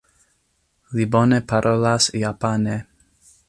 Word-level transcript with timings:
Li 0.99 1.05
bone 1.17 1.39
parolas 1.53 2.11
japane. 2.25 2.83